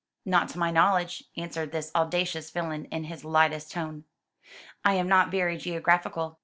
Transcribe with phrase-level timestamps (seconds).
[0.25, 4.05] "Not to my knowledge," answered this audacious villain, in his lightest tone.
[4.83, 6.39] "I am not very geographical.